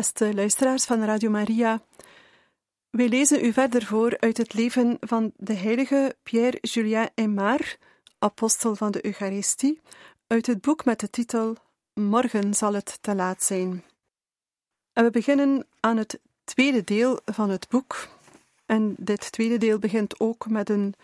Beste 0.00 0.34
luisteraars 0.34 0.84
van 0.84 1.04
Radio 1.04 1.30
Maria, 1.30 1.82
wij 2.90 3.08
lezen 3.08 3.44
u 3.44 3.52
verder 3.52 3.84
voor 3.84 4.18
uit 4.18 4.36
het 4.36 4.54
leven 4.54 4.96
van 5.00 5.32
de 5.36 5.52
heilige 5.52 6.16
Pierre-Julien 6.22 7.08
Aymar, 7.14 7.76
apostel 8.18 8.76
van 8.76 8.90
de 8.90 9.04
Eucharistie, 9.06 9.80
uit 10.26 10.46
het 10.46 10.60
boek 10.60 10.84
met 10.84 11.00
de 11.00 11.10
titel 11.10 11.56
Morgen 11.94 12.54
zal 12.54 12.74
het 12.74 12.98
te 13.00 13.14
laat 13.14 13.42
zijn. 13.42 13.84
En 14.92 15.04
we 15.04 15.10
beginnen 15.10 15.66
aan 15.80 15.96
het 15.96 16.20
tweede 16.44 16.84
deel 16.84 17.20
van 17.24 17.50
het 17.50 17.68
boek. 17.68 18.08
En 18.66 18.94
dit 18.98 19.32
tweede 19.32 19.58
deel 19.58 19.78
begint 19.78 20.20
ook 20.20 20.48
met 20.48 20.70
een 20.70 20.94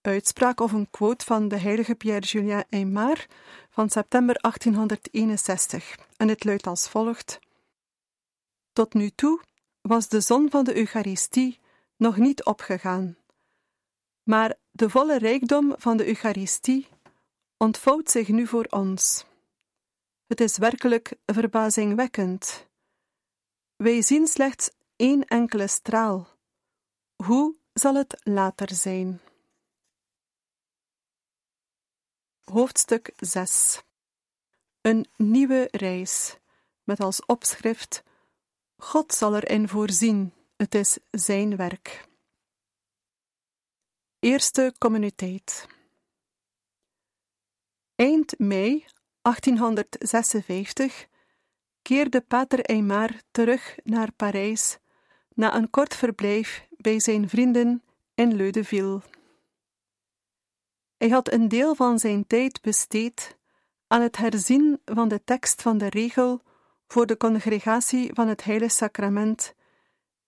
uitspraak 0.00 0.60
of 0.60 0.72
een 0.72 0.90
quote 0.90 1.24
van 1.24 1.48
de 1.48 1.58
heilige 1.58 1.94
Pierre-Julien 1.94 2.64
Aymar 2.70 3.26
van 3.70 3.90
september 3.90 4.36
1861. 4.40 5.96
En 6.16 6.28
het 6.28 6.44
luidt 6.44 6.66
als 6.66 6.88
volgt. 6.88 7.44
Tot 8.76 8.94
nu 8.94 9.10
toe 9.10 9.42
was 9.80 10.08
de 10.08 10.20
zon 10.20 10.50
van 10.50 10.64
de 10.64 10.76
Eucharistie 10.76 11.60
nog 11.96 12.16
niet 12.16 12.44
opgegaan. 12.44 13.16
Maar 14.22 14.54
de 14.70 14.90
volle 14.90 15.18
rijkdom 15.18 15.74
van 15.78 15.96
de 15.96 16.06
Eucharistie 16.06 16.88
ontvouwt 17.56 18.10
zich 18.10 18.28
nu 18.28 18.46
voor 18.46 18.64
ons. 18.64 19.24
Het 20.26 20.40
is 20.40 20.58
werkelijk 20.58 21.16
verbazingwekkend. 21.26 22.66
Wij 23.76 24.02
zien 24.02 24.26
slechts 24.26 24.70
één 24.96 25.24
enkele 25.24 25.66
straal. 25.66 26.28
Hoe 27.24 27.56
zal 27.72 27.94
het 27.94 28.20
later 28.22 28.74
zijn? 28.74 29.20
Hoofdstuk 32.44 33.12
6 33.16 33.82
Een 34.80 35.06
nieuwe 35.16 35.68
reis, 35.70 36.38
met 36.84 37.00
als 37.00 37.24
opschrift 37.24 38.04
God 38.76 39.14
zal 39.14 39.36
erin 39.36 39.68
voorzien, 39.68 40.32
het 40.56 40.74
is 40.74 40.98
Zijn 41.10 41.56
werk. 41.56 42.08
Eerste 44.18 44.74
communiteit. 44.78 45.66
Eind 47.94 48.38
mei 48.38 48.84
1856 49.22 51.06
keerde 51.82 52.20
Pater 52.20 52.64
Aymar 52.64 53.20
terug 53.30 53.76
naar 53.84 54.12
Parijs 54.12 54.78
na 55.34 55.54
een 55.54 55.70
kort 55.70 55.94
verblijf 55.94 56.66
bij 56.70 57.00
zijn 57.00 57.28
vrienden 57.28 57.82
in 58.14 58.34
Leudeville. 58.34 59.00
Hij 60.96 61.08
had 61.08 61.32
een 61.32 61.48
deel 61.48 61.74
van 61.74 61.98
zijn 61.98 62.26
tijd 62.26 62.60
besteed 62.60 63.36
aan 63.86 64.00
het 64.00 64.16
herzien 64.16 64.80
van 64.84 65.08
de 65.08 65.24
tekst 65.24 65.62
van 65.62 65.78
de 65.78 65.88
regel 65.88 66.42
voor 66.86 67.06
de 67.06 67.16
congregatie 67.16 68.10
van 68.14 68.28
het 68.28 68.44
Heilige 68.44 68.74
Sacrament, 68.74 69.54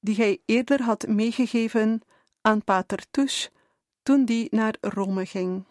die 0.00 0.16
hij 0.16 0.42
eerder 0.44 0.82
had 0.82 1.06
meegegeven 1.06 2.02
aan 2.40 2.64
Pater 2.64 3.04
Touche 3.10 3.50
toen 4.02 4.24
die 4.24 4.46
naar 4.50 4.74
Rome 4.80 5.26
ging. 5.26 5.64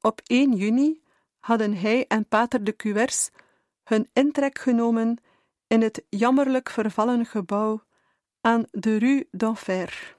Op 0.00 0.20
1 0.24 0.56
juni 0.56 1.02
hadden 1.38 1.76
hij 1.76 2.06
en 2.06 2.26
Pater 2.28 2.64
de 2.64 2.76
Cuers 2.76 3.30
hun 3.84 4.08
intrek 4.12 4.58
genomen 4.58 5.18
in 5.66 5.82
het 5.82 6.02
jammerlijk 6.08 6.70
vervallen 6.70 7.26
gebouw 7.26 7.82
aan 8.40 8.64
de 8.70 8.96
Rue 8.96 9.28
d'Enfer, 9.30 10.16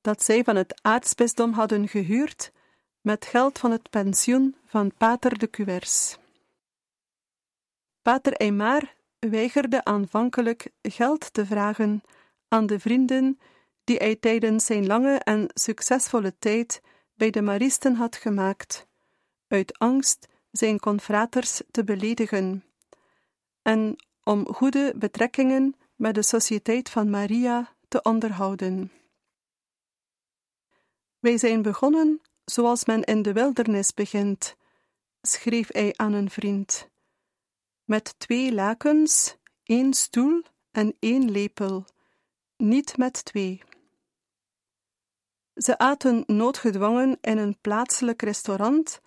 dat 0.00 0.22
zij 0.22 0.44
van 0.44 0.56
het 0.56 0.80
aartsbisdom 0.82 1.52
hadden 1.52 1.88
gehuurd 1.88 2.52
met 3.00 3.24
geld 3.24 3.58
van 3.58 3.70
het 3.70 3.90
pensioen 3.90 4.56
van 4.66 4.92
Pater 4.96 5.38
de 5.38 5.50
Cuers. 5.50 6.18
Pater 8.04 8.36
Aymar 8.36 8.94
weigerde 9.18 9.84
aanvankelijk 9.84 10.70
geld 10.82 11.32
te 11.32 11.46
vragen 11.46 12.02
aan 12.48 12.66
de 12.66 12.78
vrienden 12.78 13.38
die 13.84 13.96
hij 13.96 14.16
tijdens 14.16 14.66
zijn 14.66 14.86
lange 14.86 15.18
en 15.18 15.50
succesvolle 15.54 16.38
tijd 16.38 16.82
bij 17.14 17.30
de 17.30 17.42
Maristen 17.42 17.94
had 17.94 18.16
gemaakt, 18.16 18.86
uit 19.48 19.78
angst 19.78 20.28
zijn 20.50 20.80
confraters 20.80 21.62
te 21.70 21.84
beledigen, 21.84 22.64
en 23.62 23.96
om 24.22 24.46
goede 24.46 24.92
betrekkingen 24.96 25.74
met 25.94 26.14
de 26.14 26.22
Sociëteit 26.22 26.90
van 26.90 27.10
Maria 27.10 27.74
te 27.88 28.02
onderhouden. 28.02 28.92
Wij 31.18 31.38
zijn 31.38 31.62
begonnen 31.62 32.20
zoals 32.44 32.84
men 32.84 33.02
in 33.02 33.22
de 33.22 33.32
wildernis 33.32 33.94
begint, 33.94 34.56
schreef 35.22 35.72
hij 35.72 35.92
aan 35.96 36.12
een 36.12 36.30
vriend 36.30 36.92
met 37.84 38.14
twee 38.18 38.52
lakens, 38.52 39.36
één 39.62 39.94
stoel 39.94 40.42
en 40.70 40.96
één 40.98 41.30
lepel, 41.30 41.84
niet 42.56 42.96
met 42.96 43.24
twee. 43.24 43.62
Ze 45.54 45.78
aten 45.78 46.24
noodgedwongen 46.26 47.18
in 47.20 47.38
een 47.38 47.58
plaatselijk 47.60 48.22
restaurant, 48.22 49.00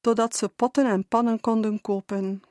totdat 0.00 0.36
ze 0.36 0.48
potten 0.48 0.86
en 0.86 1.08
pannen 1.08 1.40
konden 1.40 1.80
kopen. 1.80 2.42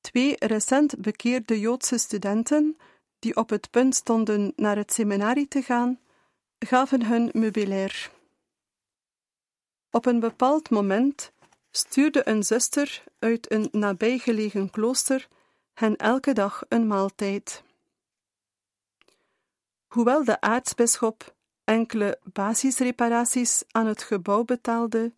Twee 0.00 0.36
recent 0.38 1.00
bekeerde 1.00 1.60
Joodse 1.60 1.98
studenten, 1.98 2.76
die 3.18 3.36
op 3.36 3.50
het 3.50 3.70
punt 3.70 3.94
stonden 3.94 4.52
naar 4.56 4.76
het 4.76 4.92
seminarie 4.92 5.48
te 5.48 5.62
gaan, 5.62 6.00
gaven 6.58 7.06
hun 7.06 7.30
meubilair. 7.32 8.10
Op 9.90 10.06
een 10.06 10.20
bepaald 10.20 10.70
moment 10.70 11.32
stuurde 11.72 12.28
een 12.28 12.42
zuster 12.42 13.04
uit 13.18 13.52
een 13.52 13.68
nabijgelegen 13.72 14.70
klooster 14.70 15.28
hen 15.74 15.96
elke 15.96 16.32
dag 16.32 16.62
een 16.68 16.86
maaltijd. 16.86 17.62
Hoewel 19.86 20.24
de 20.24 20.40
aartsbisschop 20.40 21.34
enkele 21.64 22.18
basisreparaties 22.32 23.64
aan 23.70 23.86
het 23.86 24.02
gebouw 24.02 24.44
betaalde, 24.44 25.12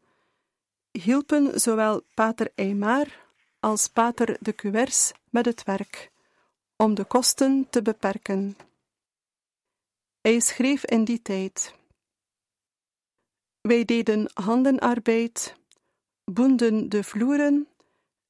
hielpen 0.90 1.60
zowel 1.60 2.02
pater 2.14 2.52
Aymar 2.56 3.22
als 3.60 3.88
pater 3.88 4.36
de 4.40 4.54
Cuers 4.54 5.12
met 5.30 5.44
het 5.44 5.64
werk, 5.64 6.10
om 6.76 6.94
de 6.94 7.04
kosten 7.04 7.66
te 7.70 7.82
beperken. 7.82 8.56
Hij 10.20 10.40
schreef 10.40 10.84
in 10.84 11.04
die 11.04 11.22
tijd: 11.22 11.74
Wij 13.60 13.84
deden 13.84 14.30
handenarbeid, 14.34 15.54
boenden 16.24 16.88
de 16.88 17.04
vloeren 17.04 17.68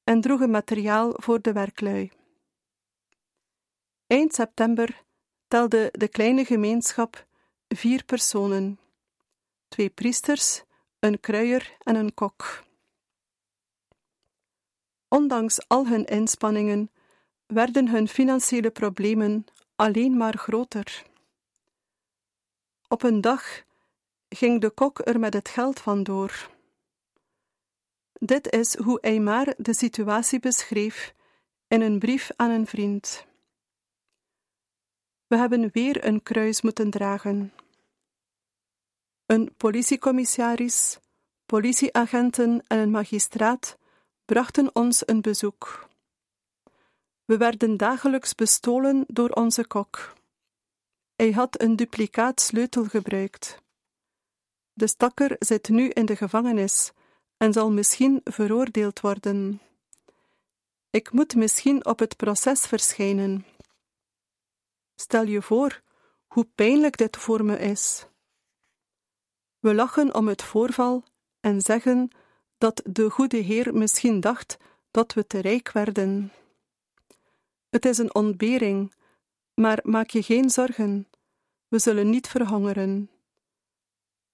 en 0.05 0.21
droegen 0.21 0.51
materiaal 0.51 1.13
voor 1.17 1.41
de 1.41 1.53
werklui. 1.53 2.11
Eind 4.07 4.35
september 4.35 5.03
telde 5.49 5.89
de 5.93 6.09
kleine 6.09 6.45
gemeenschap 6.45 7.27
vier 7.69 8.05
personen: 8.05 8.79
twee 9.69 9.91
priesters, 9.91 10.63
een 10.99 11.21
kruier 11.21 11.77
en 11.79 11.95
een 11.95 12.15
kok. 12.15 12.65
Ondanks 15.09 15.69
al 15.69 15.87
hun 15.87 16.05
inspanningen 16.05 16.91
werden 17.47 17.89
hun 17.89 18.09
financiële 18.09 18.71
problemen 18.71 19.45
alleen 19.77 20.17
maar 20.17 20.37
groter. 20.37 21.05
Op 22.89 23.03
een 23.03 23.21
dag 23.21 23.63
ging 24.29 24.61
de 24.61 24.71
kok 24.71 24.99
er 25.07 25.19
met 25.19 25.35
het 25.35 25.49
geld 25.49 25.81
vandoor. 25.81 26.54
Dit 28.21 28.53
is 28.53 28.77
hoe 28.77 29.01
Aymar 29.01 29.55
de 29.57 29.75
situatie 29.75 30.41
beschreef 30.41 31.15
in 31.69 31.81
een 31.81 31.99
brief 31.99 32.31
aan 32.37 32.51
een 32.51 32.67
vriend. 32.67 33.27
We 35.27 35.37
hebben 35.37 35.71
weer 35.73 36.05
een 36.05 36.23
kruis 36.23 36.61
moeten 36.61 36.91
dragen. 36.91 37.53
Een 39.27 39.55
politiecommissaris, 39.57 40.99
politieagenten 41.47 42.63
en 42.67 42.79
een 42.79 42.91
magistraat 42.91 43.79
brachten 44.25 44.75
ons 44.75 45.09
een 45.09 45.21
bezoek. 45.21 45.89
We 47.25 47.37
werden 47.37 47.77
dagelijks 47.77 48.35
bestolen 48.35 49.05
door 49.07 49.31
onze 49.31 49.67
kok. 49.67 50.13
Hij 51.17 51.31
had 51.31 51.61
een 51.61 51.77
duplicaat 51.77 52.41
sleutel 52.41 52.85
gebruikt. 52.85 53.63
De 54.73 54.87
stakker 54.87 55.37
zit 55.39 55.69
nu 55.69 55.89
in 55.89 56.07
de 56.07 56.17
gevangenis 56.17 56.93
en 57.45 57.53
zal 57.53 57.71
misschien 57.71 58.21
veroordeeld 58.25 59.01
worden. 59.01 59.61
Ik 60.91 61.13
moet 61.13 61.35
misschien 61.35 61.87
op 61.87 61.99
het 61.99 62.17
proces 62.17 62.61
verschijnen. 62.67 63.47
Stel 64.95 65.25
je 65.25 65.43
voor 65.43 65.83
hoe 66.27 66.47
pijnlijk 66.55 66.97
dit 66.97 67.17
voor 67.17 67.45
me 67.45 67.59
is. 67.59 68.07
We 69.59 69.75
lachen 69.75 70.15
om 70.15 70.29
het 70.29 70.43
voorval 70.43 71.05
en 71.41 71.61
zeggen 71.61 72.09
dat 72.59 72.83
de 72.85 73.11
goede 73.11 73.37
Heer 73.37 73.75
misschien 73.75 74.21
dacht 74.21 74.57
dat 74.91 75.13
we 75.13 75.27
te 75.27 75.39
rijk 75.39 75.73
werden. 75.73 76.33
Het 77.71 77.85
is 77.85 77.99
een 77.99 78.15
ontbering, 78.15 78.95
maar 79.55 79.81
maak 79.83 80.11
je 80.11 80.23
geen 80.23 80.51
zorgen, 80.51 81.09
we 81.69 81.79
zullen 81.79 82.11
niet 82.11 82.29
verhongeren. 82.29 83.11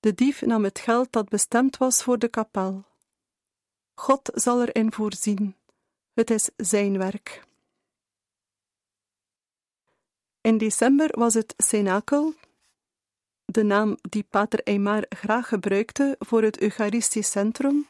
De 0.01 0.15
dief 0.15 0.43
nam 0.43 0.65
het 0.65 0.79
geld 0.79 1.13
dat 1.13 1.29
bestemd 1.29 1.77
was 1.77 2.03
voor 2.03 2.19
de 2.19 2.29
kapel. 2.29 2.89
God 4.01 4.31
zal 4.35 4.63
erin 4.65 4.93
voorzien. 4.93 5.57
Het 6.13 6.31
is 6.31 6.51
zijn 6.57 6.99
werk. 6.99 7.45
In 10.41 10.59
december 10.59 11.19
was 11.19 11.35
het 11.35 11.55
Cenakel, 11.57 12.35
de 13.45 13.63
naam 13.63 13.97
die 14.01 14.23
Pater 14.23 14.63
Eymar 14.63 15.05
graag 15.09 15.49
gebruikte 15.49 16.17
voor 16.19 16.43
het 16.43 16.61
Eucharistisch 16.61 17.31
centrum, 17.31 17.89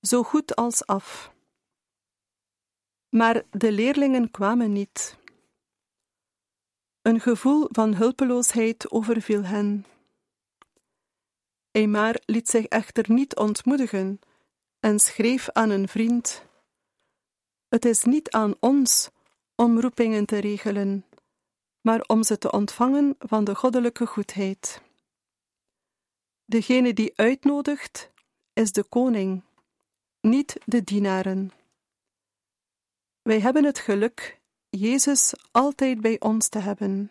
zo 0.00 0.22
goed 0.22 0.56
als 0.56 0.86
af. 0.86 1.32
Maar 3.08 3.42
de 3.50 3.72
leerlingen 3.72 4.30
kwamen 4.30 4.72
niet. 4.72 5.16
Een 7.02 7.20
gevoel 7.20 7.68
van 7.70 7.94
hulpeloosheid 7.94 8.90
overviel 8.90 9.44
hen. 9.44 9.84
Eymar 11.70 12.20
liet 12.24 12.48
zich 12.48 12.64
echter 12.64 13.12
niet 13.12 13.36
ontmoedigen 13.36 14.20
en 14.80 14.98
schreef 14.98 15.50
aan 15.50 15.70
een 15.70 15.88
vriend: 15.88 16.44
Het 17.68 17.84
is 17.84 18.04
niet 18.04 18.30
aan 18.30 18.54
ons 18.60 19.10
om 19.54 19.80
roepingen 19.80 20.26
te 20.26 20.38
regelen, 20.38 21.04
maar 21.80 22.00
om 22.00 22.22
ze 22.22 22.38
te 22.38 22.52
ontvangen 22.52 23.14
van 23.18 23.44
de 23.44 23.54
goddelijke 23.54 24.06
goedheid. 24.06 24.80
Degene 26.44 26.92
die 26.92 27.16
uitnodigt, 27.16 28.10
is 28.52 28.72
de 28.72 28.84
koning, 28.84 29.44
niet 30.20 30.56
de 30.64 30.84
dienaren. 30.84 31.52
Wij 33.22 33.40
hebben 33.40 33.64
het 33.64 33.78
geluk 33.78 34.40
Jezus 34.68 35.34
altijd 35.50 36.00
bij 36.00 36.20
ons 36.20 36.48
te 36.48 36.58
hebben. 36.58 37.10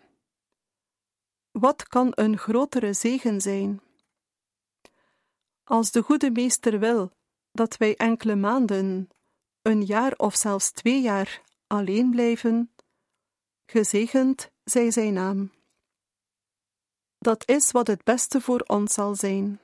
Wat 1.50 1.88
kan 1.88 2.12
een 2.14 2.38
grotere 2.38 2.92
zegen 2.92 3.40
zijn? 3.40 3.80
Als 5.64 5.90
de 5.90 6.02
goede 6.02 6.30
meester 6.30 6.78
wil 6.78 7.15
dat 7.56 7.76
wij 7.76 7.96
enkele 7.96 8.34
maanden, 8.34 9.08
een 9.62 9.82
jaar 9.82 10.12
of 10.16 10.36
zelfs 10.36 10.70
twee 10.70 11.00
jaar 11.00 11.42
alleen 11.66 12.10
blijven, 12.10 12.72
gezegend 13.66 14.50
zij 14.64 14.90
zijn 14.90 15.12
naam. 15.12 15.52
Dat 17.18 17.48
is 17.48 17.70
wat 17.70 17.86
het 17.86 18.04
beste 18.04 18.40
voor 18.40 18.60
ons 18.60 18.94
zal 18.94 19.14
zijn. 19.14 19.60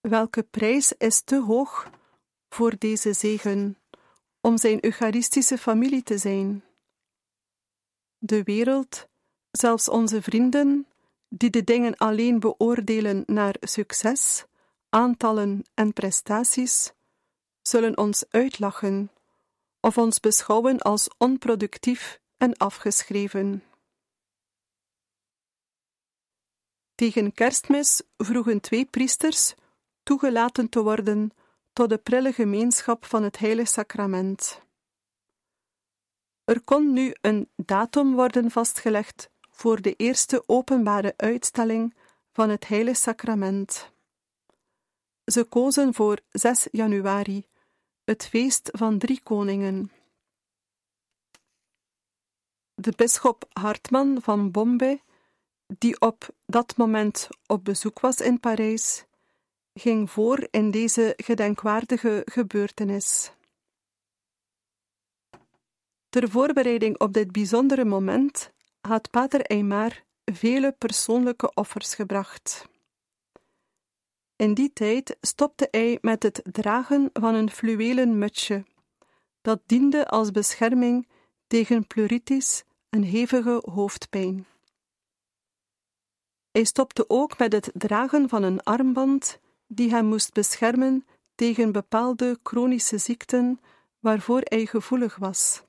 Welke 0.00 0.42
prijs 0.42 0.92
is 0.92 1.20
te 1.20 1.40
hoog 1.40 1.90
voor 2.48 2.78
deze 2.78 3.12
zegen? 3.12 3.76
om 4.42 4.58
zijn 4.58 4.84
Eucharistische 4.84 5.58
familie 5.58 6.02
te 6.02 6.18
zijn. 6.18 6.64
De 8.18 8.42
wereld, 8.42 9.08
zelfs 9.50 9.88
onze 9.88 10.22
vrienden, 10.22 10.86
die 11.28 11.50
de 11.50 11.64
dingen 11.64 11.96
alleen 11.96 12.40
beoordelen 12.40 13.22
naar 13.26 13.56
succes, 13.60 14.44
aantallen 14.92 15.64
en 15.74 15.92
prestaties, 15.92 16.92
zullen 17.62 17.98
ons 17.98 18.24
uitlachen 18.30 19.10
of 19.80 19.98
ons 19.98 20.20
beschouwen 20.20 20.78
als 20.78 21.08
onproductief 21.18 22.20
en 22.36 22.56
afgeschreven. 22.56 23.62
Tegen 26.94 27.32
kerstmis 27.32 28.02
vroegen 28.16 28.60
twee 28.60 28.84
priesters 28.84 29.54
toegelaten 30.02 30.68
te 30.68 30.82
worden 30.82 31.30
tot 31.72 31.88
de 31.88 31.98
prille 31.98 32.32
gemeenschap 32.32 33.04
van 33.04 33.22
het 33.22 33.38
Heilige 33.38 33.70
Sacrament. 33.70 34.62
Er 36.44 36.62
kon 36.62 36.92
nu 36.92 37.14
een 37.20 37.50
datum 37.56 38.14
worden 38.14 38.50
vastgelegd 38.50 39.30
voor 39.50 39.80
de 39.80 39.94
eerste 39.94 40.42
openbare 40.46 41.14
uitstelling 41.16 41.94
van 42.32 42.48
het 42.48 42.68
Heilige 42.68 43.00
Sacrament. 43.00 43.92
Ze 45.24 45.44
kozen 45.44 45.94
voor 45.94 46.18
6 46.30 46.68
januari, 46.70 47.46
het 48.04 48.26
feest 48.26 48.68
van 48.72 48.98
drie 48.98 49.20
koningen. 49.22 49.90
De 52.74 52.92
bisschop 52.96 53.44
Hartman 53.52 54.22
van 54.22 54.50
Bombay, 54.50 55.02
die 55.78 56.00
op 56.00 56.28
dat 56.46 56.76
moment 56.76 57.28
op 57.46 57.64
bezoek 57.64 58.00
was 58.00 58.20
in 58.20 58.40
Parijs, 58.40 59.04
ging 59.74 60.10
voor 60.10 60.48
in 60.50 60.70
deze 60.70 61.14
gedenkwaardige 61.16 62.22
gebeurtenis. 62.24 63.32
Ter 66.08 66.30
voorbereiding 66.30 66.98
op 66.98 67.12
dit 67.12 67.32
bijzondere 67.32 67.84
moment 67.84 68.52
had 68.80 69.10
Pater 69.10 69.40
Eymar 69.40 70.04
vele 70.24 70.72
persoonlijke 70.72 71.54
offers 71.54 71.94
gebracht. 71.94 72.70
In 74.42 74.54
die 74.54 74.72
tijd 74.72 75.16
stopte 75.20 75.68
hij 75.70 75.98
met 76.00 76.22
het 76.22 76.42
dragen 76.44 77.10
van 77.12 77.34
een 77.34 77.50
fluwelen 77.50 78.18
mutsje, 78.18 78.64
dat 79.40 79.60
diende 79.66 80.08
als 80.08 80.30
bescherming 80.30 81.08
tegen 81.46 81.86
pleuritis 81.86 82.64
en 82.88 83.02
hevige 83.02 83.62
hoofdpijn. 83.70 84.46
Hij 86.50 86.64
stopte 86.64 87.04
ook 87.08 87.38
met 87.38 87.52
het 87.52 87.70
dragen 87.74 88.28
van 88.28 88.42
een 88.42 88.62
armband 88.62 89.38
die 89.66 89.90
hem 89.90 90.06
moest 90.06 90.32
beschermen 90.32 91.06
tegen 91.34 91.72
bepaalde 91.72 92.38
chronische 92.42 92.98
ziekten 92.98 93.60
waarvoor 93.98 94.40
hij 94.44 94.66
gevoelig 94.66 95.16
was. 95.16 95.62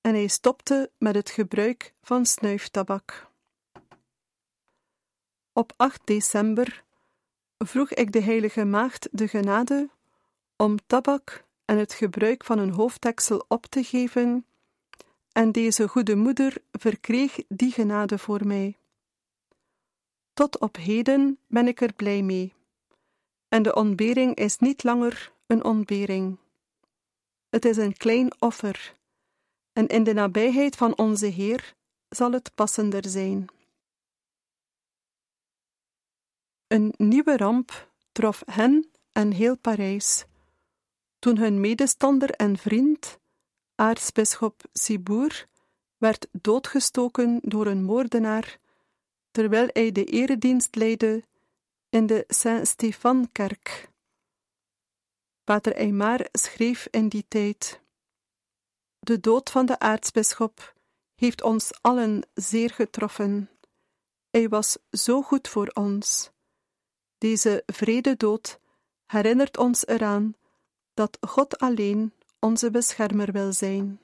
En 0.00 0.14
hij 0.14 0.28
stopte 0.28 0.90
met 0.98 1.14
het 1.14 1.30
gebruik 1.30 1.94
van 2.02 2.26
snuiftabak. 2.26 3.30
Op 5.52 5.72
8 5.76 6.00
december 6.04 6.86
vroeg 7.58 7.90
ik 7.90 8.12
de 8.12 8.22
Heilige 8.22 8.64
Maagd 8.64 9.08
de 9.10 9.28
genade 9.28 9.88
om 10.56 10.76
tabak 10.86 11.44
en 11.64 11.78
het 11.78 11.92
gebruik 11.92 12.44
van 12.44 12.58
een 12.58 12.70
hoofddeksel 12.70 13.44
op 13.48 13.66
te 13.66 13.84
geven, 13.84 14.46
en 15.32 15.52
deze 15.52 15.88
goede 15.88 16.16
moeder 16.16 16.56
verkreeg 16.72 17.38
die 17.48 17.72
genade 17.72 18.18
voor 18.18 18.46
mij. 18.46 18.76
Tot 20.34 20.58
op 20.58 20.76
heden 20.76 21.38
ben 21.46 21.66
ik 21.66 21.80
er 21.80 21.92
blij 21.92 22.22
mee. 22.22 22.54
En 23.48 23.62
de 23.62 23.74
ontbering 23.74 24.34
is 24.34 24.58
niet 24.58 24.82
langer 24.82 25.32
een 25.46 25.64
ontbering. 25.64 26.38
Het 27.48 27.64
is 27.64 27.76
een 27.76 27.96
klein 27.96 28.32
offer, 28.38 28.94
en 29.72 29.86
in 29.86 30.04
de 30.04 30.12
nabijheid 30.12 30.76
van 30.76 30.98
onze 30.98 31.26
Heer 31.26 31.74
zal 32.08 32.32
het 32.32 32.50
passender 32.54 33.08
zijn. 33.08 33.46
Een 36.68 36.94
nieuwe 36.96 37.36
ramp 37.36 37.90
trof 38.12 38.42
hen 38.46 38.90
en 39.12 39.32
heel 39.32 39.56
Parijs, 39.56 40.24
toen 41.18 41.38
hun 41.38 41.60
medestander 41.60 42.30
en 42.30 42.56
vriend, 42.56 43.18
aartsbisschop 43.74 44.62
Sibour, 44.72 45.46
werd 45.96 46.28
doodgestoken 46.32 47.40
door 47.42 47.66
een 47.66 47.84
moordenaar 47.84 48.58
terwijl 49.30 49.68
hij 49.72 49.92
de 49.92 50.04
eredienst 50.04 50.74
leidde 50.74 51.22
in 51.88 52.06
de 52.06 52.24
Saint-Stephan-kerk. 52.28 53.90
Pater 55.44 55.74
Eymar 55.74 56.28
schreef 56.32 56.86
in 56.90 57.08
die 57.08 57.24
tijd: 57.28 57.80
De 58.98 59.20
dood 59.20 59.50
van 59.50 59.66
de 59.66 59.78
aartsbisschop 59.78 60.74
heeft 61.14 61.42
ons 61.42 61.70
allen 61.80 62.28
zeer 62.34 62.70
getroffen. 62.70 63.50
Hij 64.30 64.48
was 64.48 64.78
zo 64.90 65.22
goed 65.22 65.48
voor 65.48 65.68
ons. 65.68 66.30
Deze 67.18 67.62
vrede 67.66 68.16
dood 68.16 68.60
herinnert 69.06 69.56
ons 69.56 69.86
eraan 69.86 70.34
dat 70.94 71.18
God 71.20 71.58
alleen 71.58 72.12
onze 72.38 72.70
beschermer 72.70 73.32
wil 73.32 73.52
zijn. 73.52 74.00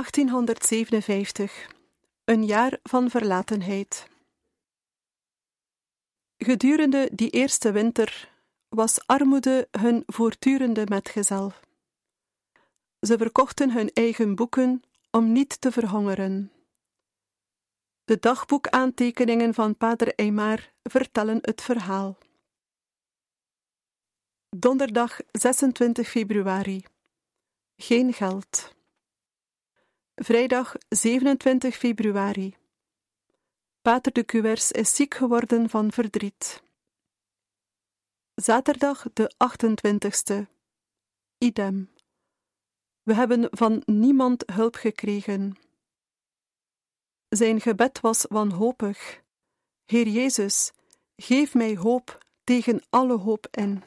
1857, 0.00 1.70
een 2.24 2.44
jaar 2.44 2.78
van 2.82 3.10
verlatenheid. 3.10 4.08
Gedurende 6.36 7.10
die 7.12 7.30
eerste 7.30 7.72
winter 7.72 8.32
was 8.68 9.06
armoede 9.06 9.68
hun 9.70 10.02
voortdurende 10.06 10.86
metgezel. 10.88 11.52
Ze 13.00 13.18
verkochten 13.18 13.72
hun 13.72 13.90
eigen 13.92 14.34
boeken 14.34 14.82
om 15.10 15.32
niet 15.32 15.60
te 15.60 15.72
verhongeren. 15.72 16.52
De 18.04 18.18
dagboekaantekeningen 18.18 19.54
van 19.54 19.76
Pater 19.76 20.14
Eymar 20.14 20.72
vertellen 20.82 21.38
het 21.40 21.62
verhaal. 21.62 22.18
Donderdag 24.56 25.20
26 25.32 26.08
februari. 26.08 26.84
Geen 27.76 28.12
geld. 28.12 28.78
Vrijdag 30.22 30.74
27 30.88 31.76
februari. 31.76 32.56
Pater 33.82 34.12
de 34.12 34.24
Cuers 34.24 34.72
is 34.72 34.94
ziek 34.94 35.14
geworden 35.14 35.68
van 35.68 35.92
verdriet. 35.92 36.62
Zaterdag 38.34 39.06
de 39.12 39.32
28ste. 39.36 40.50
Idem. 41.38 41.90
We 43.02 43.14
hebben 43.14 43.48
van 43.50 43.82
niemand 43.86 44.42
hulp 44.52 44.74
gekregen. 44.74 45.56
Zijn 47.28 47.60
gebed 47.60 48.00
was 48.00 48.24
wanhopig. 48.28 49.22
Heer 49.84 50.08
Jezus, 50.08 50.72
geef 51.16 51.54
mij 51.54 51.76
hoop 51.76 52.26
tegen 52.44 52.82
alle 52.90 53.16
hoop 53.16 53.46
in. 53.50 53.82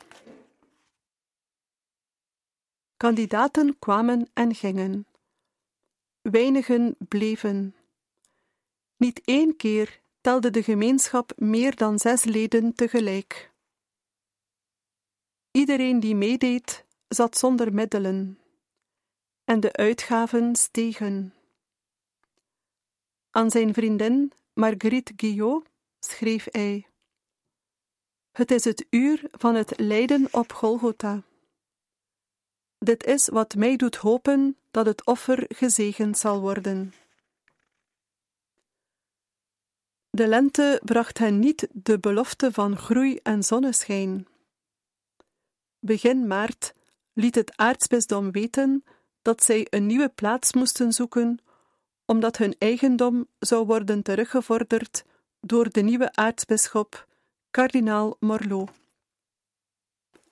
Kandidaten 2.98 3.80
kwamen 3.80 4.30
en 4.34 4.56
gingen. 4.56 5.08
Weinigen 6.24 6.96
bleven. 7.08 7.76
Niet 8.98 9.22
één 9.26 9.56
keer 9.56 10.02
telde 10.22 10.50
de 10.50 10.64
gemeenschap 10.64 11.32
meer 11.36 11.76
dan 11.76 12.00
zes 12.00 12.24
leden 12.24 12.76
tegelijk. 12.76 13.52
Iedereen 15.52 16.00
die 16.00 16.16
meedeed, 16.16 16.86
zat 17.08 17.38
zonder 17.38 17.74
middelen, 17.74 18.40
en 19.44 19.60
de 19.60 19.74
uitgaven 19.74 20.56
stegen. 20.56 21.34
Aan 23.30 23.52
zijn 23.52 23.74
vriendin 23.74 24.32
Marguerite 24.54 25.14
Guillot 25.16 25.68
schreef 26.00 26.48
hij: 26.52 26.88
Het 28.32 28.52
is 28.52 28.64
het 28.64 28.86
uur 28.90 29.28
van 29.32 29.56
het 29.56 29.80
lijden 29.80 30.28
op 30.32 30.52
Golgotha. 30.52 31.24
Dit 32.84 33.06
is 33.06 33.28
wat 33.28 33.56
mij 33.56 33.76
doet 33.76 33.96
hopen 33.96 34.58
dat 34.72 34.86
het 34.86 35.06
offer 35.06 35.46
gezegend 35.48 36.18
zal 36.18 36.40
worden. 36.42 36.94
De 40.10 40.28
lente 40.28 40.82
bracht 40.84 41.18
hen 41.18 41.40
niet 41.40 41.68
de 41.72 42.00
belofte 42.00 42.52
van 42.52 42.78
groei 42.78 43.20
en 43.24 43.44
zonneschijn. 43.44 44.28
Begin 45.80 46.28
maart 46.28 46.74
liet 47.14 47.36
het 47.36 47.58
aartsbisdom 47.58 48.32
weten 48.32 48.84
dat 49.22 49.44
zij 49.44 49.68
een 49.70 49.86
nieuwe 49.86 50.10
plaats 50.10 50.54
moesten 50.54 50.94
zoeken, 50.94 51.40
omdat 52.06 52.38
hun 52.38 52.56
eigendom 52.58 53.28
zou 53.40 53.66
worden 53.66 54.02
teruggevorderd 54.02 55.06
door 55.40 55.70
de 55.70 55.82
nieuwe 55.82 56.16
aartsbisschop, 56.16 57.08
kardinaal 57.52 58.16
Morlot. 58.20 58.72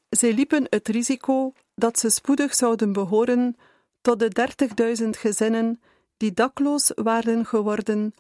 Zij 0.09 0.33
liepen 0.33 0.65
het 0.69 0.87
risico 0.87 1.53
dat 1.75 1.99
ze 1.99 2.09
spoedig 2.09 2.55
zouden 2.55 2.93
behoren 2.93 3.55
tot 4.01 4.19
de 4.19 4.27
dertigduizend 4.27 5.17
gezinnen 5.17 5.81
die 6.17 6.33
dakloos 6.33 6.91
waren 6.95 7.45
geworden 7.45 8.13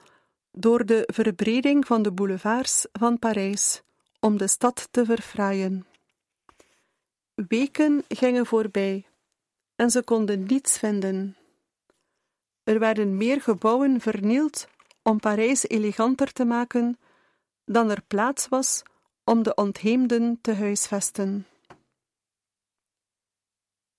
door 0.51 0.85
de 0.85 1.03
verbreding 1.13 1.85
van 1.85 2.01
de 2.01 2.11
boulevards 2.11 2.87
van 2.93 3.19
Parijs 3.19 3.81
om 4.19 4.37
de 4.37 4.47
stad 4.47 4.87
te 4.91 5.05
verfraaien. 5.05 5.85
Weken 7.33 8.03
gingen 8.07 8.45
voorbij 8.45 9.05
en 9.75 9.89
ze 9.89 10.03
konden 10.03 10.43
niets 10.43 10.77
vinden. 10.77 11.35
Er 12.63 12.79
werden 12.79 13.17
meer 13.17 13.41
gebouwen 13.41 14.01
vernield 14.01 14.67
om 15.03 15.19
Parijs 15.19 15.67
eleganter 15.67 16.33
te 16.33 16.45
maken 16.45 16.99
dan 17.65 17.89
er 17.89 18.01
plaats 18.07 18.47
was 18.47 18.83
om 19.23 19.43
de 19.43 19.55
ontheemden 19.55 20.39
te 20.41 20.53
huisvesten. 20.53 21.45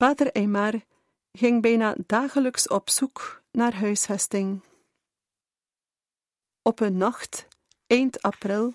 Pater 0.03 0.33
Eymar 0.33 0.81
ging 1.33 1.63
bijna 1.63 1.95
dagelijks 2.07 2.69
op 2.69 2.91
zoek 2.91 3.43
naar 3.51 3.75
huisvesting. 3.75 4.63
Op 6.63 6.81
een 6.81 6.97
nacht, 6.97 7.49
eind 7.87 8.23
april, 8.23 8.75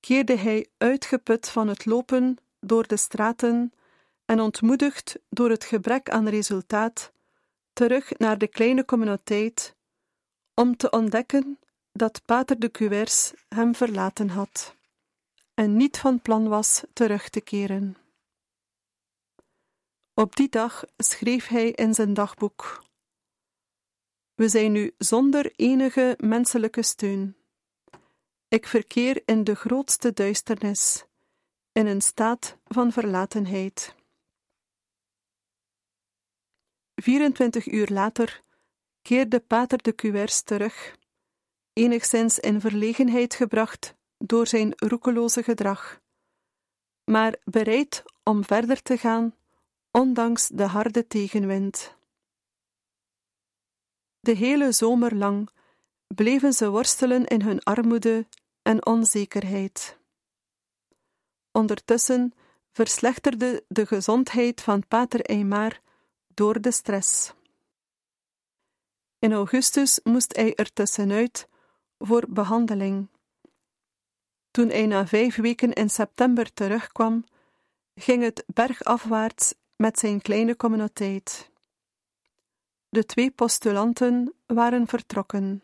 keerde 0.00 0.36
hij 0.36 0.66
uitgeput 0.78 1.48
van 1.48 1.68
het 1.68 1.84
lopen 1.84 2.38
door 2.58 2.86
de 2.86 2.96
straten 2.96 3.72
en 4.24 4.40
ontmoedigd 4.40 5.18
door 5.28 5.50
het 5.50 5.64
gebrek 5.64 6.10
aan 6.10 6.28
resultaat, 6.28 7.12
terug 7.72 8.18
naar 8.18 8.38
de 8.38 8.48
kleine 8.48 8.84
communiteit, 8.84 9.74
om 10.54 10.76
te 10.76 10.90
ontdekken 10.90 11.58
dat 11.92 12.22
Pater 12.24 12.58
de 12.58 12.70
Cuers 12.70 13.32
hem 13.48 13.74
verlaten 13.74 14.28
had 14.28 14.74
en 15.54 15.76
niet 15.76 15.98
van 15.98 16.20
plan 16.20 16.48
was 16.48 16.82
terug 16.92 17.28
te 17.28 17.40
keren. 17.40 17.96
Op 20.20 20.36
die 20.36 20.48
dag 20.48 20.84
schreef 20.96 21.46
hij 21.48 21.70
in 21.70 21.94
zijn 21.94 22.14
dagboek: 22.14 22.84
We 24.34 24.48
zijn 24.48 24.72
nu 24.72 24.94
zonder 24.98 25.52
enige 25.56 26.14
menselijke 26.18 26.82
steun. 26.82 27.36
Ik 28.48 28.66
verkeer 28.66 29.22
in 29.24 29.44
de 29.44 29.54
grootste 29.54 30.12
duisternis, 30.12 31.04
in 31.72 31.86
een 31.86 32.00
staat 32.00 32.56
van 32.64 32.92
verlatenheid. 32.92 33.94
24 36.94 37.66
uur 37.66 37.88
later 37.88 38.42
keerde 39.02 39.40
Pater 39.40 39.82
de 39.82 39.94
Cuers 39.94 40.42
terug, 40.42 40.96
enigszins 41.72 42.38
in 42.38 42.60
verlegenheid 42.60 43.34
gebracht 43.34 43.94
door 44.18 44.46
zijn 44.46 44.72
roekeloze 44.76 45.42
gedrag, 45.42 46.00
maar 47.04 47.36
bereid 47.44 48.02
om 48.22 48.44
verder 48.44 48.82
te 48.82 48.98
gaan 48.98 49.34
ondanks 49.90 50.48
de 50.48 50.64
harde 50.64 51.06
tegenwind. 51.06 51.94
De 54.20 54.32
hele 54.32 54.72
zomer 54.72 55.14
lang 55.14 55.50
bleven 56.06 56.52
ze 56.52 56.70
worstelen 56.70 57.26
in 57.26 57.42
hun 57.42 57.62
armoede 57.62 58.26
en 58.62 58.86
onzekerheid. 58.86 59.98
Ondertussen 61.52 62.32
verslechterde 62.72 63.64
de 63.68 63.86
gezondheid 63.86 64.60
van 64.60 64.86
Pater 64.88 65.20
Eymar 65.20 65.80
door 66.34 66.60
de 66.60 66.70
stress. 66.70 67.34
In 69.18 69.32
augustus 69.32 70.00
moest 70.02 70.36
hij 70.36 70.54
er 70.54 70.72
tussenuit 70.72 71.48
voor 71.98 72.24
behandeling. 72.28 73.08
Toen 74.50 74.68
hij 74.68 74.86
na 74.86 75.06
vijf 75.06 75.36
weken 75.36 75.72
in 75.72 75.90
september 75.90 76.52
terugkwam, 76.52 77.24
ging 77.94 78.22
het 78.22 78.44
bergafwaarts 78.46 79.54
met 79.80 79.98
zijn 79.98 80.22
kleine 80.22 80.56
communiteit. 80.56 81.50
De 82.88 83.06
twee 83.06 83.30
postulanten 83.30 84.34
waren 84.46 84.86
vertrokken. 84.86 85.62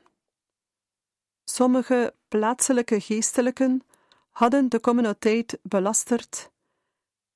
Sommige 1.45 2.15
plaatselijke 2.29 3.01
geestelijken 3.01 3.83
hadden 4.31 4.69
de 4.69 4.81
communiteit 4.81 5.59
belasterd, 5.63 6.51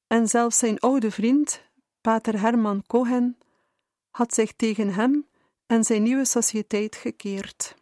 en 0.07 0.29
zelfs 0.29 0.59
zijn 0.59 0.79
oude 0.79 1.11
vriend, 1.11 1.63
pater 2.01 2.41
Herman 2.41 2.87
Cohen, 2.87 3.39
had 4.11 4.35
zich 4.35 4.53
tegen 4.53 4.95
hem 4.95 5.29
en 5.67 5.85
zijn 5.85 6.03
nieuwe 6.03 6.25
sociëteit 6.25 6.97
gekeerd. 6.97 7.77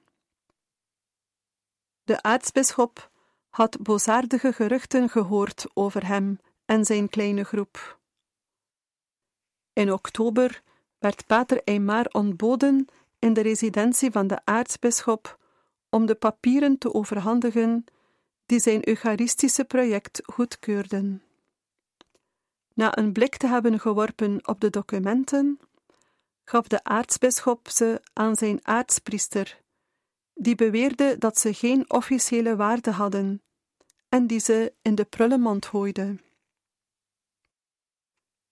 De 2.05 2.23
aartsbisschop 2.23 3.11
had 3.49 3.83
bozaardige 3.83 4.53
geruchten 4.53 5.09
gehoord 5.09 5.67
over 5.75 6.07
hem 6.07 6.39
en 6.65 6.85
zijn 6.85 7.09
kleine 7.09 7.45
groep. 7.45 7.98
In 9.79 9.93
oktober 9.93 10.63
werd 10.99 11.27
Pater 11.27 11.61
Eymar 11.65 12.07
ontboden 12.13 12.87
in 13.19 13.33
de 13.33 13.41
residentie 13.41 14.11
van 14.11 14.27
de 14.27 14.41
aartsbisschop 14.45 15.39
om 15.91 16.07
de 16.07 16.15
papieren 16.15 16.79
te 16.79 16.95
overhandigen 16.95 17.85
die 18.47 18.61
zijn 18.61 18.89
eucharistische 18.89 19.65
project 19.65 20.23
goedkeurden. 20.25 21.23
Na 22.75 22.99
een 22.99 23.13
blik 23.13 23.37
te 23.37 23.47
hebben 23.47 23.81
geworpen 23.81 24.49
op 24.49 24.61
de 24.61 24.71
documenten, 24.71 25.59
gaf 26.45 26.67
de 26.67 26.85
aartsbisschop 26.85 27.69
ze 27.69 28.01
aan 28.13 28.37
zijn 28.37 28.59
aartspriester, 28.63 29.61
die 30.35 30.55
beweerde 30.55 31.19
dat 31.19 31.39
ze 31.39 31.55
geen 31.55 31.91
officiële 31.91 32.57
waarde 32.57 32.91
hadden 32.91 33.43
en 34.09 34.27
die 34.27 34.41
ze 34.41 34.73
in 34.83 34.95
de 34.95 35.05
prullenmand 35.05 35.67
gooide. 35.67 36.27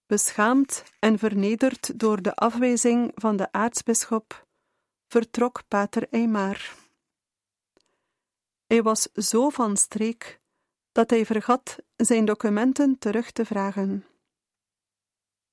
Beschaamd 0.07 0.83
en 0.99 1.19
vernederd 1.19 1.99
door 1.99 2.23
de 2.23 2.35
afwijzing 2.35 3.13
van 3.15 3.37
de 3.37 3.53
aartsbisschop, 3.53 4.47
vertrok 5.07 5.63
pater 5.69 6.09
Eymar. 6.11 6.75
Hij 8.67 8.83
was 8.83 9.03
zo 9.03 9.49
van 9.51 9.77
streek 9.77 10.41
dat 10.93 11.11
hij 11.11 11.27
vergat 11.27 11.79
zijn 11.97 12.25
documenten 12.25 12.99
terug 12.99 13.31
te 13.31 13.45
vragen. 13.45 14.05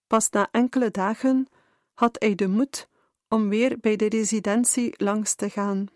Pas 0.07 0.29
na 0.29 0.51
enkele 0.51 0.91
dagen 0.91 1.47
had 1.93 2.19
hij 2.19 2.35
de 2.35 2.47
moed 2.47 2.87
om 3.27 3.49
weer 3.49 3.79
bij 3.79 3.95
de 3.95 4.09
residentie 4.09 5.03
langs 5.03 5.35
te 5.35 5.49
gaan. 5.49 5.87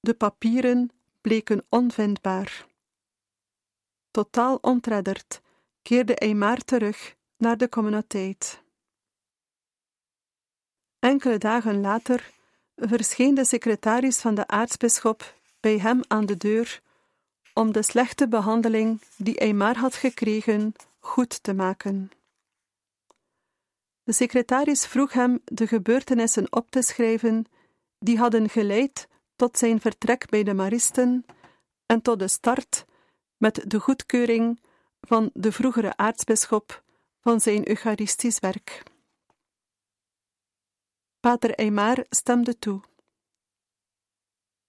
De 0.00 0.14
papieren 0.14 0.90
bleken 1.20 1.66
onvindbaar. 1.68 2.66
Totaal 4.10 4.56
ontredderd 4.56 5.42
keerde 5.84 6.34
maar 6.34 6.64
terug 6.64 7.14
naar 7.36 7.56
de 7.56 7.68
communiteit. 7.68 8.62
Enkele 10.98 11.38
dagen 11.38 11.80
later 11.80 12.30
verscheen 12.76 13.34
de 13.34 13.44
secretaris 13.44 14.18
van 14.18 14.34
de 14.34 14.46
aartsbisschop 14.46 15.34
bij 15.60 15.78
hem 15.78 16.00
aan 16.06 16.26
de 16.26 16.36
deur 16.36 16.82
om 17.54 17.72
de 17.72 17.82
slechte 17.82 18.28
behandeling 18.28 19.00
die 19.16 19.54
maar 19.54 19.76
had 19.76 19.94
gekregen 19.94 20.74
goed 20.98 21.42
te 21.42 21.54
maken. 21.54 22.10
De 24.02 24.12
secretaris 24.12 24.86
vroeg 24.86 25.12
hem 25.12 25.40
de 25.44 25.66
gebeurtenissen 25.66 26.52
op 26.52 26.70
te 26.70 26.82
schrijven 26.82 27.46
die 27.98 28.18
hadden 28.18 28.48
geleid 28.48 29.08
tot 29.36 29.58
zijn 29.58 29.80
vertrek 29.80 30.28
bij 30.28 30.42
de 30.42 30.54
Maristen 30.54 31.24
en 31.86 32.02
tot 32.02 32.18
de 32.18 32.28
start 32.28 32.84
met 33.36 33.64
de 33.66 33.80
goedkeuring 33.80 34.60
van 35.06 35.30
de 35.34 35.52
vroegere 35.52 35.96
aartsbisschop 35.96 36.82
van 37.20 37.40
zijn 37.40 37.68
Eucharistisch 37.68 38.38
werk. 38.38 38.82
Pater 41.20 41.54
Eymar 41.54 42.04
stemde 42.08 42.58
toe. 42.58 42.80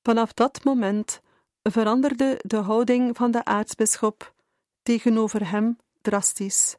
Vanaf 0.04 0.34
dat 0.34 0.64
moment 0.64 1.22
veranderde 1.62 2.40
de 2.42 2.58
houding 2.58 3.16
van 3.18 3.32
de 3.32 3.46
aartsbisschop 3.46 4.34
tegenover 4.84 5.50
hem 5.50 5.78
drastisch, 6.02 6.76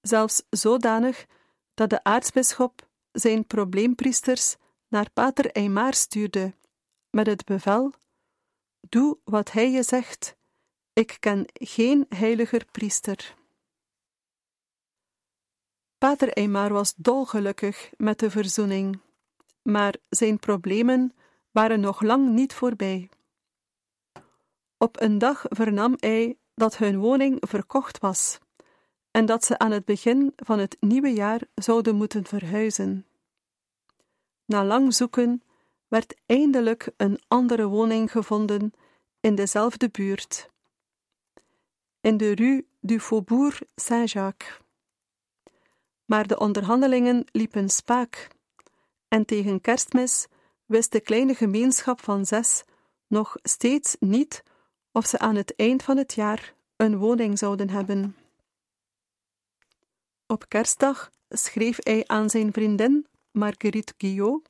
zelfs 0.00 0.42
zodanig 0.50 1.26
dat 1.74 1.90
de 1.90 2.04
aartsbisschop 2.04 2.88
zijn 3.12 3.46
probleempriesters 3.46 4.56
naar 4.88 5.10
Pater 5.10 5.50
Eymar 5.50 5.94
stuurde 5.94 6.54
met 7.10 7.26
het 7.26 7.44
bevel: 7.44 7.92
Doe 8.80 9.18
wat 9.24 9.52
hij 9.52 9.70
je 9.70 9.82
zegt, 9.82 10.36
ik 10.98 11.16
ken 11.20 11.44
geen 11.52 12.06
heiliger 12.08 12.64
priester. 12.70 13.34
Pater 15.98 16.32
Eymar 16.32 16.72
was 16.72 16.94
dolgelukkig 16.96 17.90
met 17.96 18.18
de 18.18 18.30
verzoening, 18.30 19.00
maar 19.62 19.94
zijn 20.08 20.38
problemen 20.38 21.14
waren 21.50 21.80
nog 21.80 22.00
lang 22.00 22.28
niet 22.28 22.54
voorbij. 22.54 23.08
Op 24.76 25.00
een 25.00 25.18
dag 25.18 25.44
vernam 25.48 25.94
hij 25.96 26.38
dat 26.54 26.76
hun 26.76 26.98
woning 26.98 27.36
verkocht 27.40 27.98
was 27.98 28.38
en 29.10 29.26
dat 29.26 29.44
ze 29.44 29.58
aan 29.58 29.70
het 29.70 29.84
begin 29.84 30.32
van 30.36 30.58
het 30.58 30.76
nieuwe 30.80 31.12
jaar 31.12 31.40
zouden 31.54 31.96
moeten 31.96 32.24
verhuizen. 32.24 33.06
Na 34.44 34.64
lang 34.64 34.94
zoeken 34.94 35.42
werd 35.88 36.14
eindelijk 36.26 36.90
een 36.96 37.20
andere 37.28 37.66
woning 37.66 38.10
gevonden 38.10 38.72
in 39.20 39.34
dezelfde 39.34 39.88
buurt, 39.88 40.50
in 42.00 42.16
de 42.16 42.34
rue 42.34 42.66
du 42.80 43.00
Faubourg 43.00 43.62
Saint-Jacques. 43.74 44.60
Maar 46.04 46.26
de 46.26 46.38
onderhandelingen 46.38 47.24
liepen 47.32 47.68
spaak, 47.68 48.28
en 49.08 49.24
tegen 49.24 49.60
kerstmis 49.60 50.26
wist 50.66 50.92
de 50.92 51.00
kleine 51.00 51.34
gemeenschap 51.34 52.00
van 52.00 52.26
zes 52.26 52.64
nog 53.06 53.36
steeds 53.42 53.96
niet 54.00 54.42
of 54.92 55.06
ze 55.06 55.18
aan 55.18 55.34
het 55.34 55.56
eind 55.56 55.82
van 55.82 55.96
het 55.96 56.14
jaar 56.14 56.54
een 56.76 56.96
woning 56.96 57.38
zouden 57.38 57.70
hebben. 57.70 58.16
Op 60.26 60.48
kerstdag 60.48 61.10
schreef 61.28 61.76
hij 61.80 62.04
aan 62.06 62.30
zijn 62.30 62.52
vriendin 62.52 63.06
Marguerite 63.30 63.94
Guillot: 63.98 64.48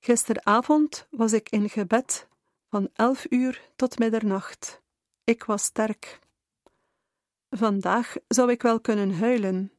Gisteravond 0.00 1.06
was 1.10 1.32
ik 1.32 1.48
in 1.48 1.68
gebed 1.68 2.28
van 2.68 2.88
elf 2.92 3.26
uur 3.28 3.70
tot 3.76 3.98
middernacht. 3.98 4.81
Ik 5.24 5.44
was 5.44 5.64
sterk. 5.64 6.20
Vandaag 7.50 8.16
zou 8.28 8.50
ik 8.50 8.62
wel 8.62 8.80
kunnen 8.80 9.14
huilen. 9.14 9.72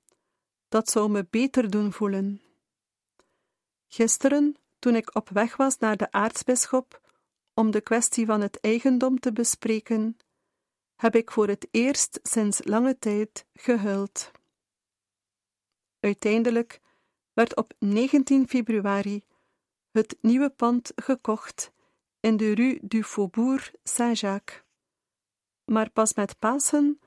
Dat 0.67 0.89
zou 0.89 1.09
me 1.09 1.27
beter 1.29 1.69
doen 1.69 1.91
voelen. 1.91 2.41
Gisteren, 3.87 4.55
toen 4.79 4.95
ik 4.95 5.15
op 5.15 5.29
weg 5.29 5.55
was 5.55 5.77
naar 5.77 5.97
de 5.97 6.11
aartsbisschop 6.11 7.01
om 7.53 7.71
de 7.71 7.81
kwestie 7.81 8.25
van 8.25 8.41
het 8.41 8.59
eigendom 8.59 9.19
te 9.19 9.31
bespreken, 9.31 10.17
heb 10.95 11.15
ik 11.15 11.31
voor 11.31 11.47
het 11.47 11.67
eerst 11.71 12.19
sinds 12.23 12.63
lange 12.63 12.99
tijd 12.99 13.45
gehuild. 13.53 14.31
Uiteindelijk 15.99 16.81
werd 17.33 17.55
op 17.55 17.73
19 17.79 18.47
februari 18.47 19.23
het 19.91 20.17
nieuwe 20.21 20.49
pand 20.49 20.91
gekocht 20.95 21.71
in 22.19 22.37
de 22.37 22.53
rue 22.53 22.79
du 22.81 23.03
Faubourg 23.03 23.73
Saint-Jacques. 23.83 24.62
Maar 25.65 25.89
pas 25.89 26.13
met 26.13 26.39
Pasen 26.39 26.99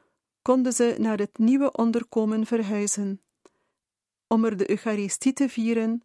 konden 0.42 0.73
ze 0.73 0.95
naar 0.99 1.19
het 1.19 1.38
nieuwe 1.38 1.73
onderkomen 1.73 2.47
verhuizen, 2.47 3.23
om 4.27 4.45
er 4.45 4.57
de 4.57 4.71
Eucharistie 4.71 5.33
te 5.33 5.49
vieren 5.49 6.03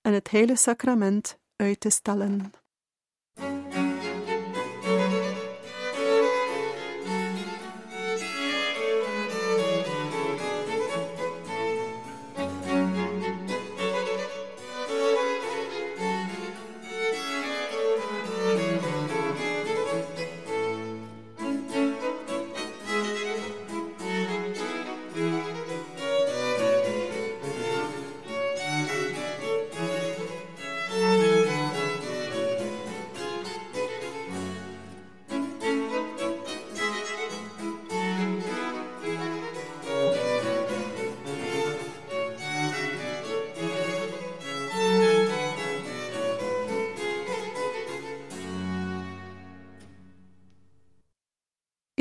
en 0.00 0.12
het 0.12 0.30
Heilige 0.30 0.58
Sacrament 0.58 1.38
uit 1.56 1.80
te 1.80 1.90
stellen. 1.90 2.52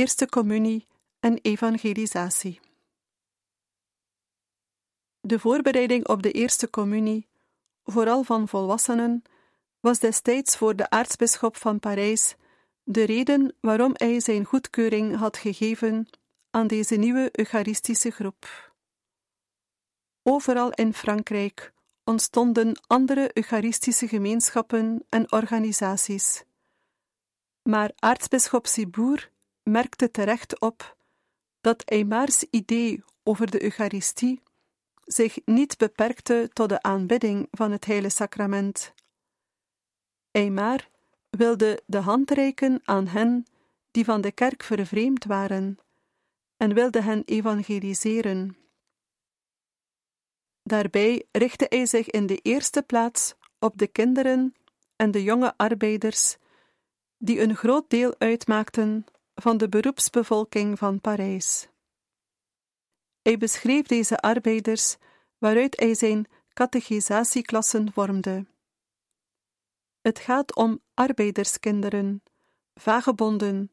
Eerste 0.01 0.25
Communie 0.25 0.87
en 1.19 1.37
Evangelisatie. 1.41 2.59
De 5.19 5.39
voorbereiding 5.39 6.07
op 6.07 6.23
de 6.23 6.31
Eerste 6.31 6.69
Communie, 6.69 7.27
vooral 7.83 8.23
van 8.23 8.47
volwassenen, 8.47 9.23
was 9.79 9.99
destijds 9.99 10.57
voor 10.57 10.75
de 10.75 10.89
aartsbisschop 10.89 11.57
van 11.57 11.79
Parijs 11.79 12.35
de 12.83 13.03
reden 13.03 13.55
waarom 13.59 13.91
hij 13.93 14.19
zijn 14.19 14.45
goedkeuring 14.45 15.15
had 15.15 15.37
gegeven 15.37 16.07
aan 16.51 16.67
deze 16.67 16.95
nieuwe 16.95 17.29
Eucharistische 17.31 18.11
groep. 18.11 18.73
Overal 20.23 20.71
in 20.71 20.93
Frankrijk 20.93 21.73
ontstonden 22.03 22.79
andere 22.87 23.29
Eucharistische 23.33 24.07
gemeenschappen 24.07 25.05
en 25.09 25.31
organisaties. 25.31 26.43
Maar 27.61 27.91
aartsbisschop 27.95 28.67
Sibour 28.67 29.30
merkte 29.63 30.11
terecht 30.11 30.59
op 30.59 30.97
dat 31.61 31.83
Eymars 31.83 32.43
idee 32.49 33.03
over 33.23 33.51
de 33.51 33.63
Eucharistie 33.63 34.41
zich 35.05 35.37
niet 35.45 35.77
beperkte 35.77 36.49
tot 36.53 36.69
de 36.69 36.81
aanbidding 36.81 37.47
van 37.51 37.71
het 37.71 37.85
Heilige 37.85 38.15
Sacrament. 38.15 38.93
Eymar 40.31 40.89
wilde 41.29 41.83
de 41.85 41.97
hand 41.97 42.31
reiken 42.31 42.81
aan 42.83 43.07
hen 43.07 43.45
die 43.91 44.05
van 44.05 44.21
de 44.21 44.31
kerk 44.31 44.63
vervreemd 44.63 45.25
waren 45.25 45.77
en 46.57 46.73
wilde 46.73 47.01
hen 47.01 47.23
evangeliseren. 47.25 48.57
Daarbij 50.63 51.25
richtte 51.31 51.65
hij 51.69 51.85
zich 51.85 52.09
in 52.09 52.25
de 52.25 52.37
eerste 52.37 52.81
plaats 52.81 53.35
op 53.59 53.77
de 53.77 53.87
kinderen 53.87 54.53
en 54.95 55.11
de 55.11 55.23
jonge 55.23 55.53
arbeiders, 55.57 56.37
die 57.17 57.41
een 57.41 57.55
groot 57.55 57.89
deel 57.89 58.15
uitmaakten 58.17 59.05
van 59.41 59.57
de 59.57 59.69
beroepsbevolking 59.69 60.77
van 60.77 61.01
Parijs. 61.01 61.67
Hij 63.21 63.37
beschreef 63.37 63.85
deze 63.85 64.17
arbeiders, 64.17 64.97
waaruit 65.37 65.79
hij 65.79 65.93
zijn 65.93 66.25
catechisatie-klassen 66.53 67.91
vormde. 67.93 68.45
Het 70.01 70.19
gaat 70.19 70.55
om 70.55 70.79
arbeiderskinderen, 70.93 72.23
vagebonden 72.73 73.71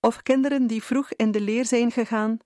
of 0.00 0.22
kinderen 0.22 0.66
die 0.66 0.82
vroeg 0.82 1.12
in 1.12 1.30
de 1.30 1.40
leer 1.40 1.64
zijn 1.64 1.90
gegaan 1.90 2.38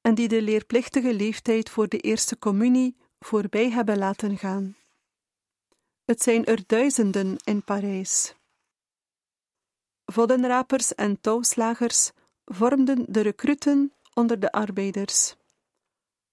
en 0.00 0.14
die 0.14 0.28
de 0.28 0.42
leerplichtige 0.42 1.14
leeftijd 1.14 1.70
voor 1.70 1.88
de 1.88 1.98
eerste 1.98 2.38
communie 2.38 2.96
voorbij 3.18 3.70
hebben 3.70 3.98
laten 3.98 4.38
gaan. 4.38 4.76
Het 6.04 6.22
zijn 6.22 6.44
er 6.44 6.62
duizenden 6.66 7.36
in 7.44 7.64
Parijs. 7.64 8.37
Voddenrapers 10.12 10.94
en 10.94 11.20
touwslagers 11.20 12.10
vormden 12.44 13.04
de 13.08 13.20
recruten 13.20 13.92
onder 14.14 14.40
de 14.40 14.52
arbeiders. 14.52 15.36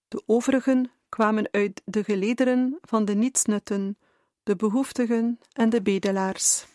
De 0.07 0.23
overigen 0.25 0.91
kwamen 1.09 1.47
uit 1.51 1.81
de 1.85 2.03
gelederen 2.03 2.77
van 2.81 3.05
de 3.05 3.15
nietsnutten, 3.15 3.97
de 4.43 4.55
behoeftigen 4.55 5.39
en 5.51 5.69
de 5.69 5.81
bedelaars. 5.81 6.65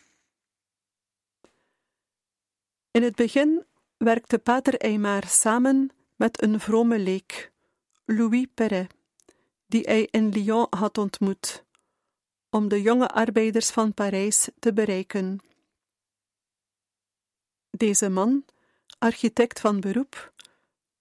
In 2.90 3.02
het 3.02 3.14
begin 3.14 3.64
werkte 3.96 4.38
Pater 4.38 4.74
Eymar 4.74 5.26
samen 5.26 5.90
met 6.16 6.42
een 6.42 6.60
vrome 6.60 6.98
leek, 6.98 7.52
Louis 8.04 8.46
Perret, 8.54 8.94
die 9.66 9.82
hij 9.82 10.08
in 10.10 10.28
Lyon 10.28 10.66
had 10.70 10.98
ontmoet, 10.98 11.64
om 12.50 12.68
de 12.68 12.82
jonge 12.82 13.08
arbeiders 13.08 13.70
van 13.70 13.94
Parijs 13.94 14.48
te 14.58 14.72
bereiken. 14.72 15.40
Deze 17.80 18.08
man, 18.08 18.44
architect 18.98 19.60
van 19.60 19.80
beroep, 19.80 20.32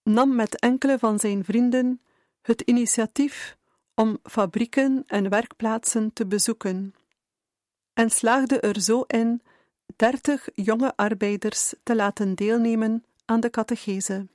nam 0.03 0.35
met 0.35 0.59
enkele 0.59 0.99
van 0.99 1.19
zijn 1.19 1.43
vrienden 1.43 2.01
het 2.41 2.61
initiatief 2.61 3.57
om 3.95 4.19
fabrieken 4.23 5.03
en 5.07 5.29
werkplaatsen 5.29 6.13
te 6.13 6.25
bezoeken 6.27 6.93
en 7.93 8.09
slaagde 8.09 8.59
er 8.59 8.81
zo 8.81 9.01
in 9.01 9.41
dertig 9.95 10.49
jonge 10.53 10.95
arbeiders 10.95 11.73
te 11.83 11.95
laten 11.95 12.35
deelnemen 12.35 13.05
aan 13.25 13.39
de 13.39 13.49
catechese. 13.49 14.27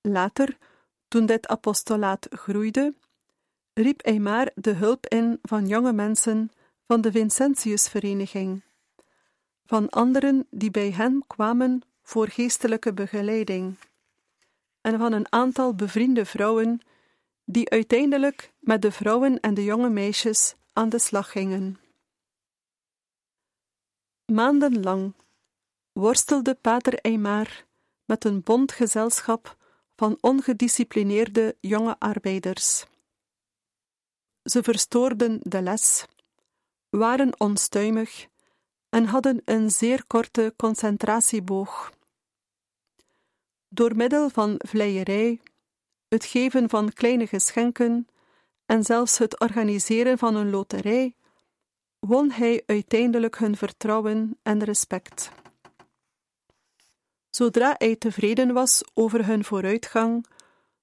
Later, 0.00 0.56
toen 1.08 1.26
dit 1.26 1.46
apostolaat 1.46 2.26
groeide, 2.30 2.94
riep 3.72 4.04
hij 4.04 4.18
maar 4.18 4.50
de 4.54 4.72
hulp 4.72 5.06
in 5.06 5.38
van 5.42 5.66
jonge 5.66 5.92
mensen 5.92 6.50
van 6.86 7.00
de 7.00 7.10
Vincentiusvereniging, 7.10 8.64
van 9.66 9.88
anderen 9.88 10.46
die 10.50 10.70
bij 10.70 10.90
hem 10.90 11.26
kwamen 11.26 11.82
voor 12.02 12.28
geestelijke 12.28 12.92
begeleiding, 12.92 13.76
en 14.80 14.98
van 14.98 15.12
een 15.12 15.32
aantal 15.32 15.74
bevriende 15.74 16.24
vrouwen 16.24 16.80
die 17.44 17.70
uiteindelijk 17.70 18.52
met 18.58 18.82
de 18.82 18.92
vrouwen 18.92 19.40
en 19.40 19.54
de 19.54 19.64
jonge 19.64 19.88
meisjes 19.88 20.54
aan 20.72 20.88
de 20.88 20.98
slag 20.98 21.30
gingen. 21.30 21.78
Maandenlang 24.24 25.14
worstelde 25.92 26.54
Pater 26.54 26.94
Eymar 26.94 27.64
met 28.04 28.24
een 28.24 28.42
bond 28.42 28.72
gezelschap 28.72 29.56
van 29.96 30.18
ongedisciplineerde 30.20 31.56
jonge 31.60 31.98
arbeiders. 31.98 32.86
Ze 34.42 34.62
verstoorden 34.62 35.38
de 35.42 35.62
les, 35.62 36.06
waren 36.88 37.40
onstuimig 37.40 38.26
en 38.88 39.04
hadden 39.04 39.42
een 39.44 39.70
zeer 39.70 40.06
korte 40.06 40.54
concentratieboog. 40.56 41.92
Door 43.68 43.96
middel 43.96 44.30
van 44.30 44.54
vleierij, 44.58 45.40
het 46.08 46.24
geven 46.24 46.68
van 46.68 46.92
kleine 46.92 47.26
geschenken 47.26 48.08
en 48.66 48.82
zelfs 48.82 49.18
het 49.18 49.40
organiseren 49.40 50.18
van 50.18 50.34
een 50.34 50.50
loterij 50.50 51.14
won 51.98 52.30
hij 52.30 52.62
uiteindelijk 52.66 53.38
hun 53.38 53.56
vertrouwen 53.56 54.38
en 54.42 54.64
respect. 54.64 55.30
Zodra 57.30 57.74
hij 57.78 57.96
tevreden 57.96 58.52
was 58.52 58.84
over 58.94 59.26
hun 59.26 59.44
vooruitgang, 59.44 60.26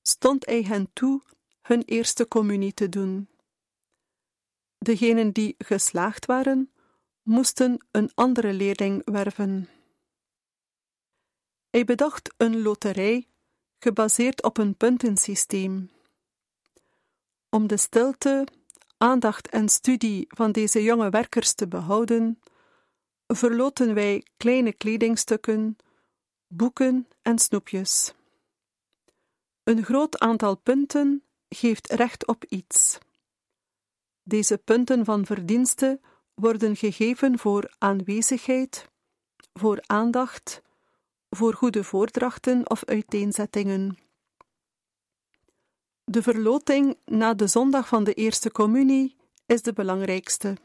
stond 0.02 0.46
hij 0.46 0.62
hen 0.62 0.90
toe 0.94 1.22
hun 1.62 1.82
eerste 1.86 2.28
communie 2.28 2.74
te 2.74 2.90
doen. 2.90 3.28
Degenen 4.78 5.32
die 5.32 5.56
geslaagd 5.58 6.26
waren, 6.26 6.72
moesten 7.24 7.86
een 7.92 8.12
andere 8.14 8.54
leerling 8.54 9.02
werven. 9.06 9.70
Hij 11.70 11.84
bedacht 11.84 12.34
een 12.38 12.62
loterij 12.62 13.28
gebaseerd 13.80 14.44
op 14.44 14.58
een 14.58 14.76
puntensysteem. 14.76 15.92
Om 17.50 17.68
de 17.68 17.78
stilte, 17.78 18.48
aandacht 18.98 19.50
en 19.50 19.70
studie 19.70 20.26
van 20.28 20.52
deze 20.52 20.84
jonge 20.84 21.10
werkers 21.10 21.54
te 21.54 21.68
behouden, 21.68 22.40
verloten 23.28 23.94
wij 23.94 24.26
kleine 24.38 24.74
kledingstukken, 24.74 25.78
boeken 26.48 27.08
en 27.22 27.40
snoepjes. 27.40 28.14
Een 29.64 29.84
groot 29.84 30.20
aantal 30.20 30.56
punten 30.56 31.24
geeft 31.50 31.92
recht 31.92 32.28
op 32.28 32.46
iets. 32.46 32.98
Deze 34.24 34.58
punten 34.58 35.06
van 35.06 35.26
verdienste 35.26 36.00
worden 36.34 36.76
gegeven 36.76 37.40
voor 37.40 37.74
aanwezigheid, 37.78 38.90
voor 39.54 39.84
aandacht, 39.86 40.62
voor 41.30 41.54
goede 41.54 41.84
voordrachten 41.84 42.70
of 42.70 42.86
uiteenzettingen. 42.86 43.98
De 46.04 46.22
verloting 46.22 46.98
na 47.06 47.34
de 47.34 47.48
zondag 47.48 47.88
van 47.88 48.04
de 48.04 48.14
Eerste 48.14 48.52
Communie 48.52 49.16
is 49.46 49.62
de 49.62 49.74
belangrijkste. 49.74 50.58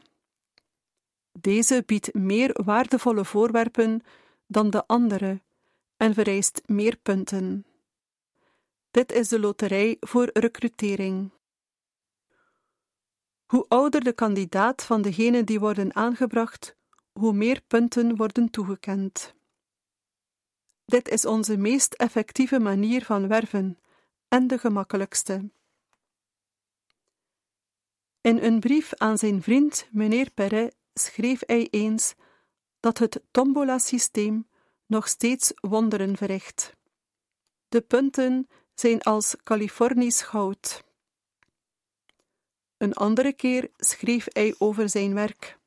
Deze 1.31 1.83
biedt 1.85 2.13
meer 2.13 2.63
waardevolle 2.63 3.25
voorwerpen 3.25 4.01
dan 4.47 4.69
de 4.69 4.87
andere 4.87 5.41
en 5.97 6.13
vereist 6.13 6.61
meer 6.65 6.97
punten. 6.97 7.65
Dit 8.91 9.11
is 9.11 9.27
de 9.27 9.39
loterij 9.39 9.97
voor 9.99 10.29
recrutering. 10.33 11.31
Hoe 13.49 13.65
ouder 13.67 14.03
de 14.03 14.13
kandidaat 14.13 14.83
van 14.83 15.01
degenen 15.01 15.45
die 15.45 15.59
worden 15.59 15.95
aangebracht, 15.95 16.75
hoe 17.11 17.33
meer 17.33 17.61
punten 17.67 18.15
worden 18.15 18.49
toegekend. 18.49 19.33
Dit 20.85 21.07
is 21.07 21.25
onze 21.25 21.57
meest 21.57 21.93
effectieve 21.93 22.59
manier 22.59 23.05
van 23.05 23.27
werven 23.27 23.79
en 24.27 24.47
de 24.47 24.57
gemakkelijkste. 24.57 25.51
In 28.21 28.37
een 28.37 28.59
brief 28.59 28.93
aan 28.93 29.17
zijn 29.17 29.41
vriend, 29.41 29.87
meneer 29.91 30.31
Perret, 30.31 30.75
schreef 30.93 31.41
hij 31.45 31.67
eens 31.69 32.15
dat 32.79 32.97
het 32.97 33.21
tombola-systeem 33.31 34.47
nog 34.85 35.07
steeds 35.07 35.51
wonderen 35.55 36.17
verricht. 36.17 36.75
De 37.69 37.81
punten 37.81 38.47
zijn 38.73 39.01
als 39.01 39.35
Californisch 39.43 40.21
goud. 40.21 40.87
Een 42.79 42.93
andere 42.93 43.33
keer 43.33 43.69
schreef 43.77 44.25
hij 44.29 44.55
over 44.57 44.89
zijn 44.89 45.13
werk. 45.13 45.57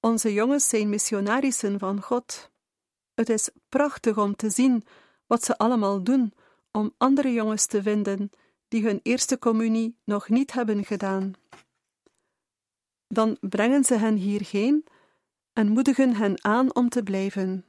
Onze 0.00 0.32
jongens 0.32 0.68
zijn 0.68 0.88
missionarissen 0.88 1.78
van 1.78 2.02
God. 2.02 2.50
Het 3.14 3.28
is 3.28 3.50
prachtig 3.68 4.18
om 4.18 4.36
te 4.36 4.50
zien 4.50 4.84
wat 5.26 5.44
ze 5.44 5.58
allemaal 5.58 6.02
doen 6.02 6.32
om 6.70 6.94
andere 6.96 7.32
jongens 7.32 7.66
te 7.66 7.82
vinden 7.82 8.30
die 8.68 8.82
hun 8.82 9.00
eerste 9.02 9.38
communie 9.38 9.96
nog 10.04 10.28
niet 10.28 10.52
hebben 10.52 10.84
gedaan. 10.84 11.32
Dan 13.06 13.36
brengen 13.40 13.84
ze 13.84 13.94
hen 13.94 14.16
hierheen 14.16 14.86
en 15.52 15.68
moedigen 15.68 16.14
hen 16.14 16.44
aan 16.44 16.74
om 16.74 16.88
te 16.88 17.02
blijven. 17.02 17.64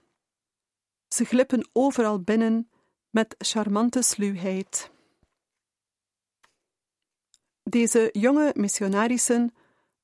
Ze 1.08 1.26
glippen 1.26 1.70
overal 1.74 2.22
binnen 2.22 2.70
met 3.10 3.36
charmante 3.38 4.02
sluwheid. 4.02 4.92
Deze 7.70 8.10
jonge 8.12 8.52
missionarissen 8.56 9.54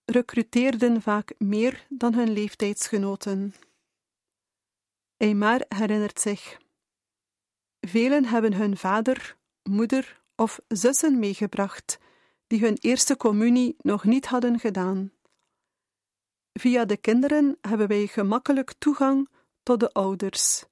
recruteerden 0.06 1.02
vaak 1.02 1.34
meer 1.38 1.86
dan 1.90 2.14
hun 2.14 2.30
leeftijdsgenoten. 2.30 3.54
Eymar 5.18 5.66
herinnert 5.68 6.20
zich. 6.20 6.58
Velen 7.80 8.26
hebben 8.26 8.54
hun 8.54 8.78
vader, 8.78 9.38
moeder 9.64 10.22
of 10.36 10.60
zussen 10.68 11.20
meegebracht, 11.20 11.98
die 12.48 12.60
hun 12.60 12.78
eerste 12.80 13.18
communie 13.18 13.76
nog 13.78 14.04
niet 14.04 14.26
hadden 14.26 14.60
gedaan. 14.60 15.12
Via 16.54 16.86
de 16.86 16.98
kinderen 16.98 17.58
hebben 17.62 17.88
wij 17.88 18.08
gemakkelijk 18.08 18.74
toegang 18.78 19.30
tot 19.64 19.80
de 19.80 19.94
ouders, 19.94 20.66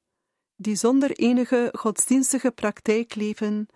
die 0.55 0.75
zonder 0.75 1.11
enige 1.11 1.69
godsdienstige 1.77 2.51
praktijk 2.51 3.15
leven 3.15 3.67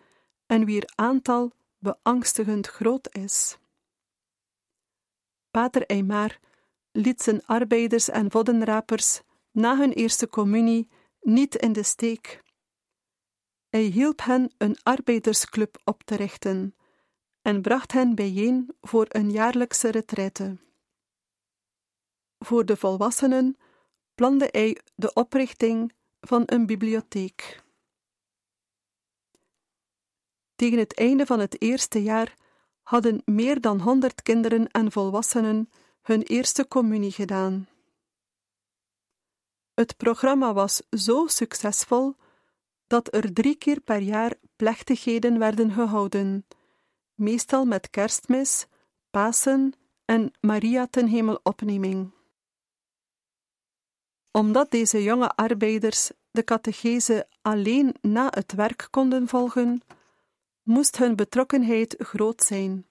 en 0.45 0.65
wier 0.65 0.91
aantal 0.95 1.55
beangstigend 1.87 2.67
groot 2.67 3.15
is. 3.15 3.57
Pater 5.51 5.85
Eymar 5.85 6.39
liet 6.91 7.21
zijn 7.21 7.45
arbeiders 7.45 8.09
en 8.09 8.31
voddenrapers 8.31 9.21
na 9.51 9.77
hun 9.77 9.93
eerste 9.93 10.29
communie 10.29 10.89
niet 11.21 11.55
in 11.55 11.73
de 11.73 11.83
steek. 11.83 12.43
Hij 13.69 13.83
hielp 13.83 14.21
hen 14.23 14.51
een 14.57 14.77
arbeidersclub 14.83 15.81
op 15.83 16.03
te 16.03 16.15
richten 16.15 16.75
en 17.41 17.61
bracht 17.61 17.91
hen 17.91 18.15
bijeen 18.15 18.75
voor 18.81 19.05
een 19.09 19.31
jaarlijkse 19.31 19.91
retraite. 19.91 20.57
Voor 22.39 22.65
de 22.65 22.77
volwassenen 22.77 23.57
plande 24.15 24.47
hij 24.51 24.81
de 24.95 25.13
oprichting 25.13 25.93
van 26.21 26.43
een 26.45 26.65
bibliotheek. 26.65 27.65
Tegen 30.57 30.79
het 30.79 30.93
einde 30.93 31.25
van 31.25 31.39
het 31.39 31.61
eerste 31.61 32.03
jaar 32.03 32.33
hadden 32.81 33.21
meer 33.25 33.61
dan 33.61 33.79
honderd 33.79 34.21
kinderen 34.21 34.67
en 34.71 34.91
volwassenen 34.91 35.69
hun 36.01 36.21
eerste 36.21 36.67
communie 36.67 37.11
gedaan. 37.11 37.67
Het 39.73 39.97
programma 39.97 40.53
was 40.53 40.81
zo 40.89 41.27
succesvol 41.27 42.15
dat 42.87 43.13
er 43.13 43.33
drie 43.33 43.55
keer 43.55 43.79
per 43.79 44.01
jaar 44.01 44.33
plechtigheden 44.55 45.39
werden 45.39 45.71
gehouden, 45.71 46.45
meestal 47.13 47.65
met 47.65 47.89
kerstmis, 47.89 48.67
Pasen 49.11 49.73
en 50.05 50.31
Maria 50.39 50.87
ten 50.87 51.07
Hemelopneming. 51.07 52.11
Omdat 54.31 54.71
deze 54.71 55.03
jonge 55.03 55.35
arbeiders 55.35 56.11
de 56.31 56.43
catechese 56.43 57.27
alleen 57.41 57.95
na 58.01 58.27
het 58.29 58.53
werk 58.53 58.87
konden 58.89 59.27
volgen, 59.27 59.81
moest 60.67 60.97
hun 60.97 61.15
betrokkenheid 61.15 61.95
groot 61.97 62.41
zijn. 62.43 62.87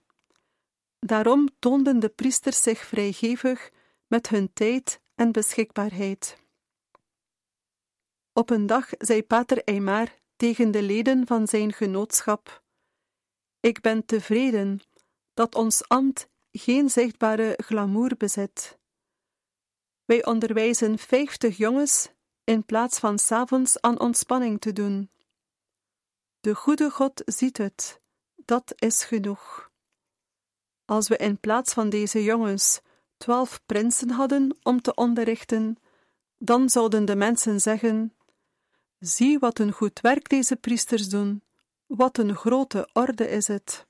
Daarom 0.99 1.49
toonden 1.59 1.99
de 2.01 2.09
priesters 2.09 2.63
zich 2.63 2.79
vrijgevig 2.79 3.71
met 4.07 4.29
hun 4.29 4.53
tijd 4.53 5.01
en 5.15 5.33
beschikbaarheid. 5.33 6.45
Op 8.33 8.51
een 8.51 8.67
dag 8.67 8.89
zei 8.99 9.23
Pater 9.23 9.65
Eymar 9.65 10.15
tegen 10.37 10.71
de 10.71 10.83
leden 10.83 11.27
van 11.27 11.47
zijn 11.47 11.73
genootschap: 11.73 12.63
Ik 13.61 13.81
ben 13.81 14.07
tevreden 14.07 14.81
dat 15.35 15.55
ons 15.55 15.89
ambt 15.89 16.29
geen 16.53 16.91
zichtbare 16.91 17.59
glamour 17.65 18.17
bezit. 18.17 18.79
Wij 20.05 20.25
onderwijzen 20.25 20.99
vijftig 20.99 21.57
jongens 21.57 22.11
in 22.45 22.65
plaats 22.65 22.99
van 22.99 23.19
s'avonds 23.19 23.81
aan 23.81 24.01
ontspanning 24.01 24.61
te 24.61 24.73
doen. 24.73 25.11
De 26.47 26.55
goede 26.55 26.91
God 26.91 27.23
ziet 27.25 27.57
het, 27.57 28.01
dat 28.35 28.73
is 28.77 29.05
genoeg. 29.05 29.71
Als 30.85 31.09
we 31.09 31.17
in 31.17 31.39
plaats 31.39 31.73
van 31.73 31.89
deze 31.89 32.23
jongens 32.23 32.81
twaalf 33.17 33.61
prinsen 33.67 34.11
hadden 34.11 34.57
om 34.63 34.83
te 34.83 34.95
onderrichten, 34.95 35.77
dan 36.39 36.69
zouden 36.71 37.05
de 37.05 37.17
mensen 37.17 37.61
zeggen: 37.61 38.17
Zie 38.99 39.39
wat 39.39 39.59
een 39.59 39.73
goed 39.73 40.01
werk 40.01 40.29
deze 40.29 40.57
priesters 40.57 41.09
doen, 41.09 41.43
wat 41.87 42.19
een 42.19 42.35
grote 42.35 42.89
orde 42.93 43.29
is 43.29 43.47
het. 43.47 43.87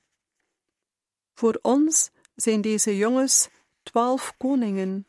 Voor 1.33 1.59
ons 1.61 2.09
zijn 2.35 2.61
deze 2.61 2.97
jongens 2.97 3.49
twaalf 3.83 4.33
koningen. 4.37 5.07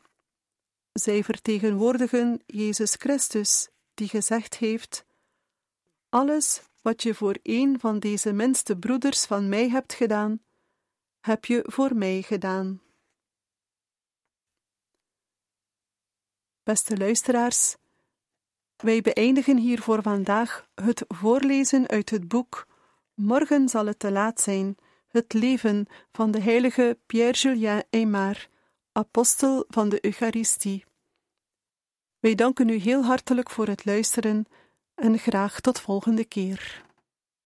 Zij 0.92 1.24
vertegenwoordigen 1.24 2.42
Jezus 2.46 2.94
Christus, 2.94 3.68
die 3.94 4.08
gezegd 4.08 4.56
heeft: 4.56 5.04
Alles 6.08 6.67
wat 6.88 7.02
je 7.02 7.14
voor 7.14 7.36
een 7.42 7.80
van 7.80 7.98
deze 7.98 8.32
minste 8.32 8.76
broeders 8.76 9.24
van 9.24 9.48
mij 9.48 9.68
hebt 9.68 9.94
gedaan, 9.94 10.40
heb 11.20 11.44
je 11.44 11.64
voor 11.66 11.96
mij 11.96 12.22
gedaan. 12.22 12.82
Beste 16.62 16.96
luisteraars, 16.96 17.76
wij 18.76 19.00
beëindigen 19.00 19.56
hier 19.56 19.82
voor 19.82 20.02
vandaag 20.02 20.68
het 20.74 21.04
voorlezen 21.08 21.88
uit 21.88 22.10
het 22.10 22.28
boek 22.28 22.66
Morgen 23.14 23.68
zal 23.68 23.86
het 23.86 23.98
te 23.98 24.10
laat 24.10 24.40
zijn. 24.40 24.76
Het 25.08 25.32
leven 25.32 25.86
van 26.12 26.30
de 26.30 26.40
heilige 26.40 26.98
Pierre-Julien 27.06 27.84
Aymar, 27.90 28.48
apostel 28.92 29.64
van 29.68 29.88
de 29.88 30.04
Eucharistie. 30.04 30.84
Wij 32.18 32.34
danken 32.34 32.68
u 32.68 32.76
heel 32.76 33.04
hartelijk 33.04 33.50
voor 33.50 33.66
het 33.66 33.84
luisteren 33.84 34.46
en 34.98 35.18
graag 35.18 35.60
tot 35.60 35.80
volgende 35.80 36.24
keer. 36.24 36.86